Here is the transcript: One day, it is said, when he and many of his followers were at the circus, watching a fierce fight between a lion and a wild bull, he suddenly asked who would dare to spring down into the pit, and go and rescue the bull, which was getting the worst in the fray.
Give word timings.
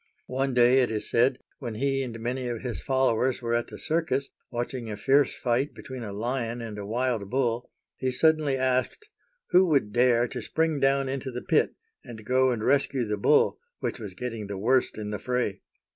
One 0.25 0.55
day, 0.55 0.79
it 0.81 0.89
is 0.89 1.07
said, 1.07 1.37
when 1.59 1.75
he 1.75 2.01
and 2.01 2.19
many 2.19 2.47
of 2.47 2.61
his 2.63 2.81
followers 2.81 3.39
were 3.39 3.53
at 3.53 3.67
the 3.67 3.77
circus, 3.77 4.29
watching 4.49 4.89
a 4.89 4.97
fierce 4.97 5.35
fight 5.35 5.75
between 5.75 6.01
a 6.01 6.11
lion 6.11 6.59
and 6.59 6.79
a 6.79 6.87
wild 6.87 7.29
bull, 7.29 7.69
he 7.97 8.09
suddenly 8.11 8.57
asked 8.57 9.09
who 9.51 9.67
would 9.67 9.93
dare 9.93 10.27
to 10.29 10.41
spring 10.41 10.79
down 10.79 11.07
into 11.07 11.29
the 11.29 11.43
pit, 11.43 11.75
and 12.03 12.25
go 12.25 12.49
and 12.49 12.63
rescue 12.63 13.05
the 13.05 13.15
bull, 13.15 13.59
which 13.79 13.99
was 13.99 14.15
getting 14.15 14.47
the 14.47 14.57
worst 14.57 14.97
in 14.97 15.11
the 15.11 15.19
fray. 15.19 15.61